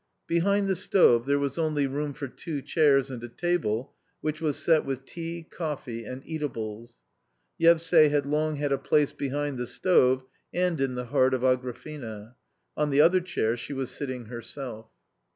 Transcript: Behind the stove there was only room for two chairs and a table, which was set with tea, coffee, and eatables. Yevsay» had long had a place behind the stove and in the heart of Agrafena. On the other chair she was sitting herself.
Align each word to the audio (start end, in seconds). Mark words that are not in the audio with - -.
Behind 0.25 0.67
the 0.67 0.75
stove 0.75 1.27
there 1.27 1.37
was 1.37 1.59
only 1.59 1.85
room 1.85 2.13
for 2.13 2.27
two 2.27 2.63
chairs 2.63 3.11
and 3.11 3.23
a 3.23 3.29
table, 3.29 3.93
which 4.19 4.41
was 4.41 4.57
set 4.57 4.83
with 4.83 5.05
tea, 5.05 5.43
coffee, 5.43 6.05
and 6.05 6.23
eatables. 6.25 7.01
Yevsay» 7.59 8.09
had 8.09 8.25
long 8.25 8.55
had 8.55 8.71
a 8.71 8.79
place 8.79 9.13
behind 9.13 9.59
the 9.59 9.67
stove 9.67 10.23
and 10.51 10.81
in 10.81 10.95
the 10.95 11.05
heart 11.05 11.35
of 11.35 11.41
Agrafena. 11.43 12.33
On 12.75 12.89
the 12.89 12.99
other 13.01 13.21
chair 13.21 13.55
she 13.55 13.73
was 13.73 13.91
sitting 13.91 14.25
herself. 14.25 14.87